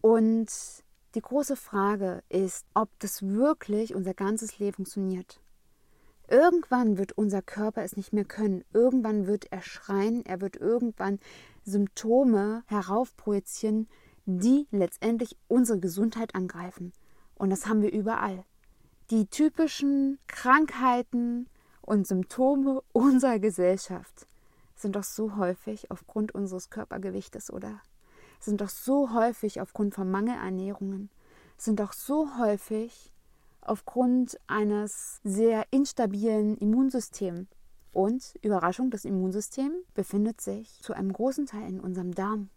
[0.00, 0.48] Und
[1.14, 5.40] die große Frage ist, ob das wirklich unser ganzes Leben funktioniert.
[6.28, 8.64] Irgendwann wird unser Körper es nicht mehr können.
[8.72, 11.20] Irgendwann wird er schreien, er wird irgendwann
[11.64, 13.88] Symptome heraufprojizieren,
[14.24, 16.92] die letztendlich unsere Gesundheit angreifen.
[17.36, 18.44] Und das haben wir überall.
[19.10, 21.48] Die typischen Krankheiten
[21.80, 24.26] und Symptome unserer Gesellschaft
[24.74, 27.80] sind doch so häufig aufgrund unseres Körpergewichtes, oder?
[28.40, 31.08] Sind doch so häufig aufgrund von Mangelernährungen,
[31.56, 33.12] sind doch so häufig
[33.68, 37.48] aufgrund eines sehr instabilen Immunsystems.
[37.92, 42.50] Und Überraschung, das Immunsystem befindet sich zu einem großen Teil in unserem Darm,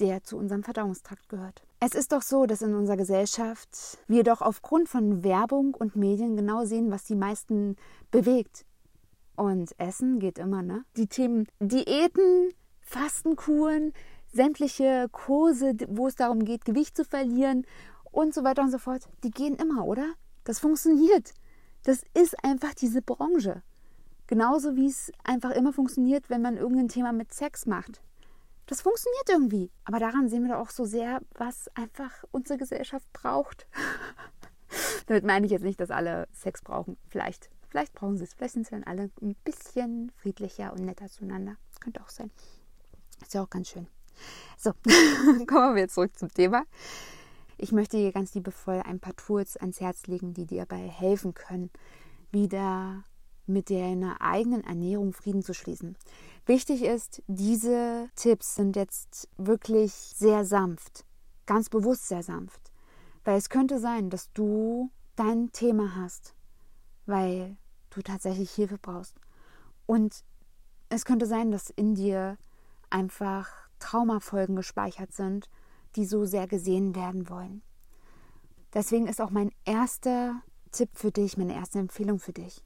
[0.00, 1.62] der zu unserem Verdauungstrakt gehört.
[1.78, 6.36] Es ist doch so, dass in unserer Gesellschaft wir doch aufgrund von Werbung und Medien
[6.36, 7.76] genau sehen, was die meisten
[8.10, 8.64] bewegt.
[9.36, 10.84] Und Essen geht immer, ne?
[10.96, 13.92] Die Themen Diäten, Fastenkuren,
[14.32, 17.64] sämtliche Kurse, wo es darum geht, Gewicht zu verlieren
[18.12, 20.14] und so weiter und so fort, die gehen immer, oder?
[20.44, 21.34] Das funktioniert.
[21.82, 23.62] Das ist einfach diese Branche.
[24.28, 28.00] Genauso wie es einfach immer funktioniert, wenn man irgendein Thema mit Sex macht.
[28.66, 29.70] Das funktioniert irgendwie.
[29.84, 33.66] Aber daran sehen wir doch auch so sehr, was einfach unsere Gesellschaft braucht.
[35.06, 36.96] Damit meine ich jetzt nicht, dass alle Sex brauchen.
[37.08, 37.50] Vielleicht.
[37.68, 38.34] Vielleicht brauchen sie es.
[38.34, 41.56] Vielleicht sind sie dann alle ein bisschen friedlicher und netter zueinander.
[41.80, 42.30] Könnte auch sein.
[43.20, 43.86] Ist ja auch ganz schön.
[44.56, 44.72] So,
[45.46, 46.64] kommen wir zurück zum Thema.
[47.62, 51.32] Ich möchte dir ganz liebevoll ein paar Tools ans Herz legen, die dir dabei helfen
[51.32, 51.70] können,
[52.32, 53.04] wieder
[53.46, 55.96] mit deiner eigenen Ernährung Frieden zu schließen.
[56.44, 61.04] Wichtig ist, diese Tipps sind jetzt wirklich sehr sanft,
[61.46, 62.72] ganz bewusst sehr sanft,
[63.22, 66.34] weil es könnte sein, dass du dein Thema hast,
[67.06, 67.56] weil
[67.90, 69.14] du tatsächlich Hilfe brauchst.
[69.86, 70.24] Und
[70.88, 72.38] es könnte sein, dass in dir
[72.90, 73.48] einfach
[73.78, 75.48] Traumafolgen gespeichert sind,
[75.96, 77.62] die so sehr gesehen werden wollen.
[78.74, 82.64] Deswegen ist auch mein erster Tipp für dich, meine erste Empfehlung für dich.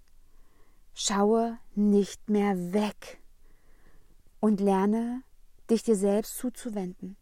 [0.95, 3.21] Schaue nicht mehr weg
[4.41, 5.23] und lerne,
[5.69, 7.17] dich dir selbst zuzuwenden.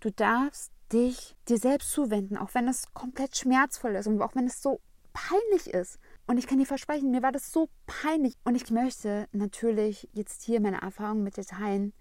[0.00, 4.46] Du darfst dich dir selbst zuwenden, auch wenn es komplett schmerzvoll ist und auch wenn
[4.46, 4.80] es so
[5.12, 5.98] peinlich ist.
[6.26, 8.34] Und ich kann dir versprechen, mir war das so peinlich.
[8.44, 11.94] Und ich möchte natürlich jetzt hier meine Erfahrungen mit dir teilen,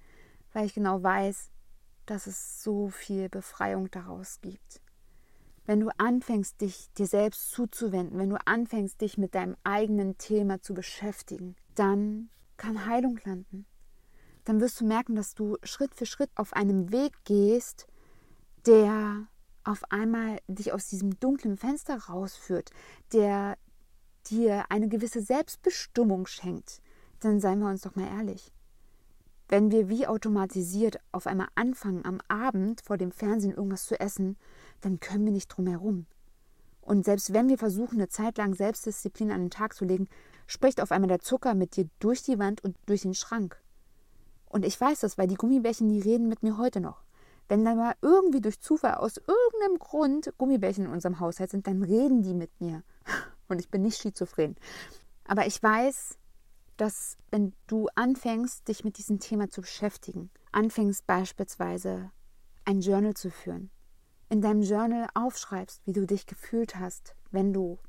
[0.51, 1.49] weil ich genau weiß,
[2.06, 4.82] dass es so viel Befreiung daraus gibt.
[5.65, 10.62] Wenn du anfängst, dich dir selbst zuzuwenden, wenn du anfängst, dich mit deinem eigenen Thema
[10.62, 13.65] zu beschäftigen, dann kann Heilung landen.
[14.44, 17.88] Dann wirst du merken, dass du Schritt für Schritt auf einem Weg gehst,
[18.68, 19.28] der
[19.63, 22.70] auf einmal dich aus diesem dunklen Fenster rausführt,
[23.12, 23.58] der
[24.28, 26.82] dir eine gewisse Selbstbestimmung schenkt.
[27.20, 28.54] Dann seien wir uns doch mal ehrlich.
[29.47, 34.38] Wenn wir wie automatisiert auf einmal anfangen, am Abend vor dem Fernsehen irgendwas zu essen,
[34.81, 36.08] dann können wir nicht drum herum.
[36.81, 40.08] Und selbst wenn wir versuchen, eine Zeit lang Selbstdisziplin an den Tag zu legen,
[40.47, 43.60] spricht auf einmal der Zucker mit dir durch die Wand und durch den Schrank.
[44.47, 47.03] Und ich weiß das, weil die Gummibärchen, die reden mit mir heute noch.
[47.47, 51.84] Wenn dann mal irgendwie durch Zufall aus irgendeinem Grund Gummibärchen in unserem Haushalt sind, dann
[51.84, 52.84] reden die mit mir.
[53.47, 54.55] Und ich bin nicht schizophren.
[55.27, 56.17] Aber ich weiß,
[56.77, 62.11] dass wenn du anfängst, dich mit diesem Thema zu beschäftigen, anfängst beispielsweise
[62.65, 63.69] ein Journal zu führen,
[64.29, 67.79] in deinem Journal aufschreibst, wie du dich gefühlt hast, wenn du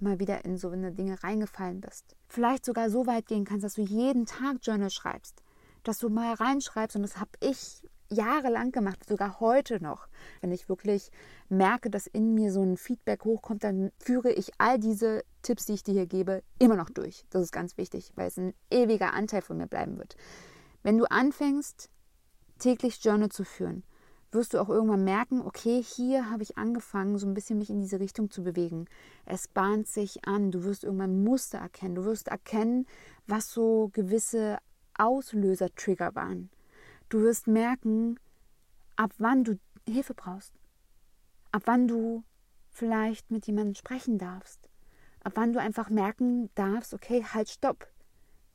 [0.00, 2.16] mal wieder in so eine Dinge reingefallen bist.
[2.28, 5.42] Vielleicht sogar so weit gehen kannst, dass du jeden Tag Journal schreibst,
[5.82, 10.08] dass du mal reinschreibst und das habe ich jahrelang gemacht, sogar heute noch.
[10.40, 11.10] Wenn ich wirklich
[11.48, 15.74] merke, dass in mir so ein Feedback hochkommt, dann führe ich all diese Tipps, die
[15.74, 17.24] ich dir hier gebe, immer noch durch.
[17.30, 20.16] Das ist ganz wichtig, weil es ein ewiger Anteil von mir bleiben wird.
[20.82, 21.90] Wenn du anfängst,
[22.58, 23.84] täglich Journal zu führen,
[24.34, 27.80] wirst du auch irgendwann merken, okay, hier habe ich angefangen, so ein bisschen mich in
[27.80, 28.86] diese Richtung zu bewegen.
[29.24, 32.86] Es bahnt sich an, du wirst irgendwann Muster erkennen, du wirst erkennen,
[33.26, 34.58] was so gewisse
[34.98, 36.50] Auslöser-Trigger waren.
[37.14, 38.18] Du wirst merken,
[38.96, 39.56] ab wann du
[39.88, 40.52] Hilfe brauchst.
[41.52, 42.24] Ab wann du
[42.70, 44.68] vielleicht mit jemandem sprechen darfst.
[45.22, 47.86] Ab wann du einfach merken darfst, okay, halt, stopp.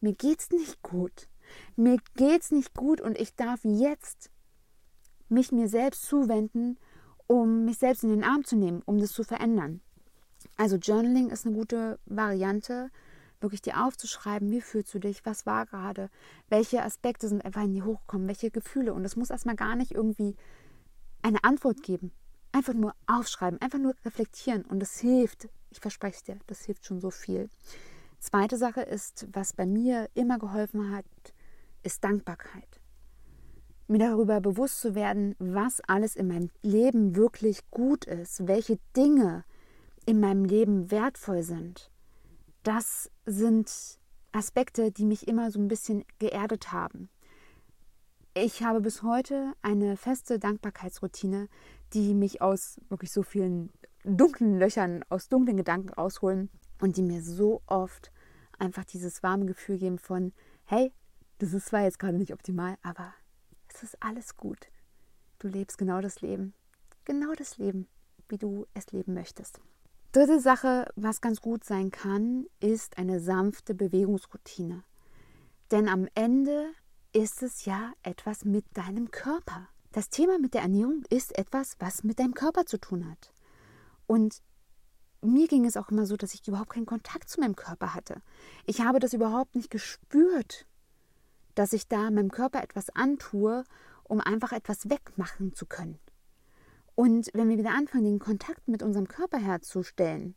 [0.01, 1.29] mir geht's nicht gut.
[1.77, 4.29] Mir geht's nicht gut und ich darf jetzt
[5.29, 6.77] mich mir selbst zuwenden,
[7.27, 9.79] um mich selbst in den Arm zu nehmen, um das zu verändern.
[10.57, 12.91] Also Journaling ist eine gute Variante,
[13.41, 16.09] wirklich dir aufzuschreiben, wie fühlst du dich, was war gerade,
[16.49, 18.93] welche Aspekte sind einfach in dir hochgekommen, welche Gefühle.
[18.93, 20.35] Und es muss erstmal gar nicht irgendwie
[21.21, 22.11] eine Antwort geben.
[22.51, 24.63] Einfach nur aufschreiben, einfach nur reflektieren.
[24.65, 27.49] Und das hilft, ich verspreche es dir, das hilft schon so viel.
[28.19, 31.05] Zweite Sache ist, was bei mir immer geholfen hat,
[31.83, 32.81] ist Dankbarkeit.
[33.87, 39.45] Mir darüber bewusst zu werden, was alles in meinem Leben wirklich gut ist, welche Dinge
[40.05, 41.89] in meinem Leben wertvoll sind.
[42.63, 43.99] Das sind
[44.31, 47.09] Aspekte, die mich immer so ein bisschen geerdet haben.
[48.33, 51.47] Ich habe bis heute eine feste Dankbarkeitsroutine,
[51.93, 53.71] die mich aus wirklich so vielen
[54.03, 58.11] dunklen Löchern, aus dunklen Gedanken rausholen und die mir so oft
[58.59, 60.33] einfach dieses warme Gefühl geben von,
[60.65, 60.93] hey,
[61.39, 63.13] das ist zwar jetzt gerade nicht optimal, aber
[63.73, 64.67] es ist alles gut.
[65.39, 66.53] Du lebst genau das Leben,
[67.05, 67.87] genau das Leben,
[68.27, 69.59] wie du es leben möchtest.
[70.11, 74.83] Dritte Sache, was ganz gut sein kann, ist eine sanfte Bewegungsroutine.
[75.69, 76.71] Denn am Ende
[77.13, 79.67] ist es ja etwas mit deinem Körper.
[79.91, 83.31] Das Thema mit der Ernährung ist etwas, was mit deinem Körper zu tun hat.
[84.07, 84.41] Und
[85.21, 88.23] mir ging es auch immer so, dass ich überhaupt keinen Kontakt zu meinem Körper hatte.
[88.65, 90.65] Ich habe das überhaupt nicht gespürt,
[91.53, 93.63] dass ich da meinem Körper etwas antue,
[94.05, 95.99] um einfach etwas wegmachen zu können.
[96.99, 100.35] Und wenn wir wieder anfangen, den Kontakt mit unserem Körper herzustellen,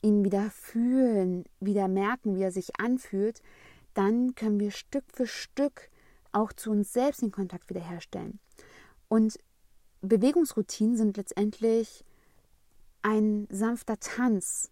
[0.00, 3.42] ihn wieder fühlen, wieder merken, wie er sich anfühlt,
[3.92, 5.90] dann können wir Stück für Stück
[6.32, 8.38] auch zu uns selbst den Kontakt wiederherstellen.
[9.08, 9.36] Und
[10.00, 12.02] Bewegungsroutinen sind letztendlich
[13.02, 14.70] ein sanfter Tanz,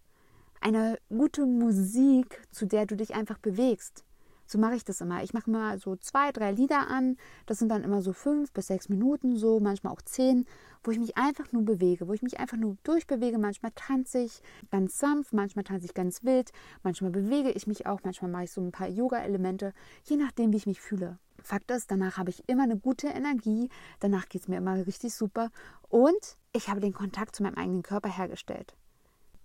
[0.61, 4.03] eine gute Musik, zu der du dich einfach bewegst.
[4.51, 5.21] So mache ich das immer.
[5.21, 7.17] Ich mache mal so zwei, drei Lieder an.
[7.45, 10.47] Das sind dann immer so fünf bis sechs Minuten, so manchmal auch zehn,
[10.83, 13.37] wo ich mich einfach nur bewege, wo ich mich einfach nur durchbewege.
[13.37, 16.49] Manchmal tanze ich ganz sanft, manchmal tanze ich ganz wild,
[16.81, 19.71] manchmal bewege ich mich auch, manchmal mache ich so ein paar Yoga-Elemente,
[20.05, 21.19] je nachdem, wie ich mich fühle.
[21.43, 25.13] Fakt ist, danach habe ich immer eine gute Energie, danach geht es mir immer richtig
[25.13, 25.51] super
[25.89, 28.75] und ich habe den Kontakt zu meinem eigenen Körper hergestellt.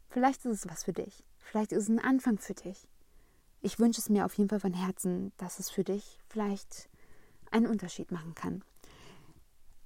[0.08, 1.26] Vielleicht ist es was für dich.
[1.36, 2.88] Vielleicht ist es ein Anfang für dich
[3.64, 6.90] ich wünsche es mir auf jeden Fall von Herzen, dass es für dich vielleicht
[7.50, 8.62] einen Unterschied machen kann.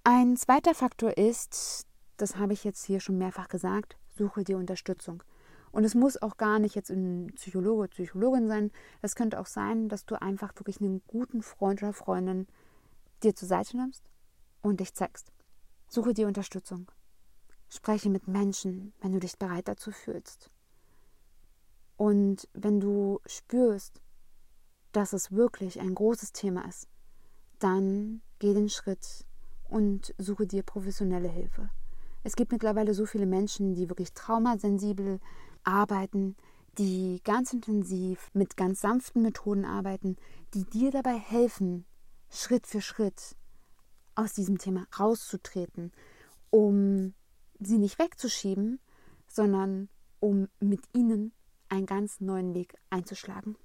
[0.02, 1.86] Ein zweiter Faktor ist,
[2.16, 5.22] das habe ich jetzt hier schon mehrfach gesagt, suche dir Unterstützung.
[5.70, 8.72] Und es muss auch gar nicht jetzt ein Psychologe oder Psychologin sein.
[9.00, 12.48] Es könnte auch sein, dass du einfach wirklich einen guten Freund oder Freundin
[13.22, 14.02] dir zur Seite nimmst
[14.60, 15.30] und dich zeigst.
[15.88, 16.90] Suche dir Unterstützung.
[17.68, 20.50] Spreche mit Menschen, wenn du dich bereit dazu fühlst.
[21.98, 24.00] Und wenn du spürst,
[24.92, 26.88] dass es wirklich ein großes Thema ist,
[27.58, 29.26] dann geh den Schritt
[29.68, 31.70] und suche dir professionelle Hilfe.
[32.22, 35.18] Es gibt mittlerweile so viele Menschen, die wirklich traumasensibel
[35.64, 36.36] arbeiten,
[36.78, 40.16] die ganz intensiv mit ganz sanften Methoden arbeiten,
[40.54, 41.84] die dir dabei helfen,
[42.30, 43.36] Schritt für Schritt
[44.14, 45.90] aus diesem Thema rauszutreten,
[46.50, 47.14] um
[47.58, 48.78] sie nicht wegzuschieben,
[49.26, 49.88] sondern
[50.20, 51.32] um mit ihnen
[51.68, 53.56] einen ganz neuen Weg einzuschlagen.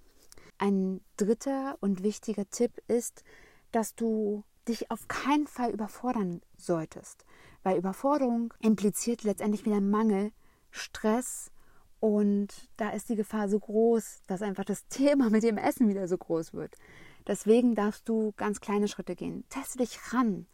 [0.58, 3.24] Ein dritter und wichtiger Tipp ist,
[3.72, 7.26] dass du dich auf keinen Fall überfordern solltest,
[7.64, 10.32] weil Überforderung impliziert letztendlich wieder Mangel,
[10.72, 11.52] Stress
[12.00, 16.08] und da ist die Gefahr so groß, dass einfach das Thema mit dem Essen wieder
[16.08, 16.76] so groß wird.
[17.28, 19.46] Deswegen darfst du ganz kleine Schritte gehen.
[19.50, 20.46] Teste dich ran.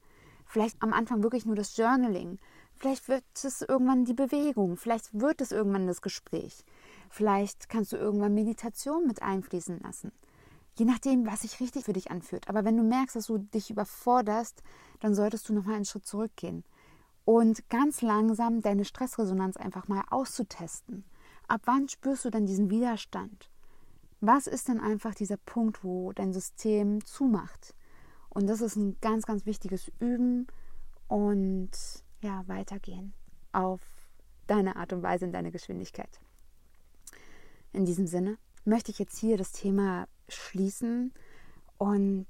[0.45, 2.37] Vielleicht am Anfang wirklich nur das Journaling.
[2.75, 4.77] Vielleicht wird es irgendwann die Bewegung.
[4.77, 6.63] Vielleicht wird es irgendwann das Gespräch.
[7.09, 10.11] Vielleicht kannst du irgendwann Meditation mit einfließen lassen.
[10.75, 12.47] Je nachdem, was sich richtig für dich anfühlt.
[12.47, 14.63] Aber wenn du merkst, dass du dich überforderst,
[15.01, 16.63] dann solltest du nochmal einen Schritt zurückgehen.
[17.25, 21.03] Und ganz langsam deine Stressresonanz einfach mal auszutesten.
[21.47, 23.49] Ab wann spürst du dann diesen Widerstand?
[24.21, 27.75] Was ist denn einfach dieser Punkt, wo dein System zumacht?
[28.29, 30.47] Und das ist ein ganz, ganz wichtiges Üben
[31.07, 31.71] und
[32.21, 33.13] ja, weitergehen
[33.51, 33.81] auf
[34.47, 36.19] deine Art und Weise in deine Geschwindigkeit.
[37.71, 41.13] In diesem Sinne möchte ich jetzt hier das Thema schließen
[41.77, 42.27] und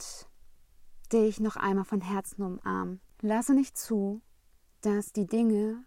[1.11, 3.01] dich noch einmal von Herzen umarmen.
[3.21, 4.21] Lasse nicht zu,
[4.81, 5.83] dass die Dinge,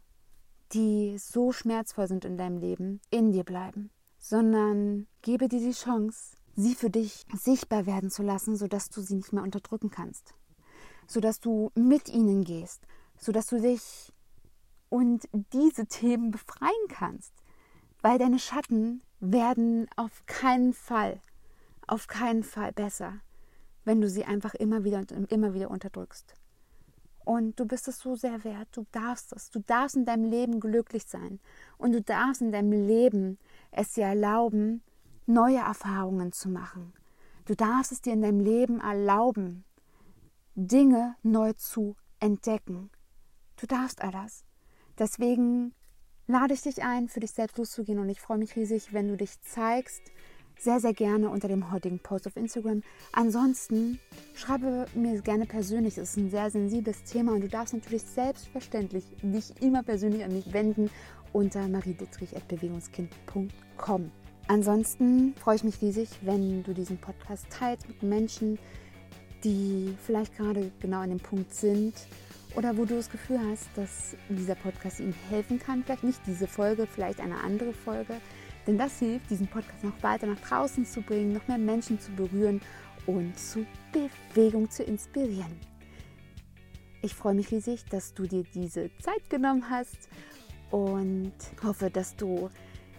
[0.72, 6.36] die so schmerzvoll sind in deinem Leben, in dir bleiben, sondern gebe dir die Chance,
[6.56, 10.34] sie für dich sichtbar werden zu lassen, sodass du sie nicht mehr unterdrücken kannst,
[11.06, 12.86] sodass du mit ihnen gehst,
[13.18, 14.12] sodass du dich
[14.88, 17.32] und diese Themen befreien kannst,
[18.02, 21.20] weil deine Schatten werden auf keinen Fall
[21.86, 23.20] auf keinen Fall besser,
[23.84, 26.34] wenn du sie einfach immer wieder und immer wieder unterdrückst.
[27.24, 28.68] Und du bist es so sehr wert.
[28.72, 29.50] Du darfst es.
[29.50, 31.38] Du darfst in deinem Leben glücklich sein.
[31.78, 33.38] Und du darfst in deinem Leben
[33.70, 34.82] es dir erlauben,
[35.26, 36.92] neue Erfahrungen zu machen.
[37.44, 39.64] Du darfst es dir in deinem Leben erlauben,
[40.54, 42.90] Dinge neu zu entdecken.
[43.56, 44.44] Du darfst all das.
[44.98, 45.74] Deswegen
[46.26, 49.16] lade ich dich ein, für dich selbst loszugehen und ich freue mich riesig, wenn du
[49.16, 50.02] dich zeigst.
[50.58, 52.82] Sehr, sehr gerne unter dem heutigen Post auf Instagram.
[53.12, 53.98] Ansonsten
[54.34, 55.98] schreibe mir gerne persönlich.
[55.98, 60.32] Es ist ein sehr sensibles Thema und du darfst natürlich selbstverständlich dich immer persönlich an
[60.32, 60.88] mich wenden
[61.32, 64.12] unter mariedittrich.bewegungskind.com.
[64.48, 68.58] Ansonsten freue ich mich riesig, wenn du diesen Podcast teilst mit Menschen,
[69.42, 71.94] die vielleicht gerade genau an dem Punkt sind
[72.56, 75.82] oder wo du das Gefühl hast, dass dieser Podcast ihnen helfen kann.
[75.84, 78.14] Vielleicht nicht diese Folge, vielleicht eine andere Folge.
[78.66, 82.12] Denn das hilft, diesen Podcast noch weiter nach draußen zu bringen, noch mehr Menschen zu
[82.12, 82.60] berühren
[83.06, 85.60] und zu Bewegung zu inspirieren.
[87.02, 90.08] Ich freue mich riesig, dass du dir diese Zeit genommen hast
[90.70, 91.32] und
[91.62, 92.48] hoffe, dass du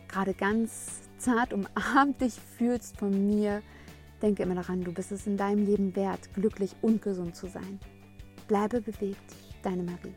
[0.10, 3.62] gerade ganz zart umarmt dich fühlst von mir.
[4.22, 7.80] Denke immer daran, du bist es in deinem Leben wert, glücklich und gesund zu sein.
[8.48, 10.14] Bleibe bewegt, deine Marie.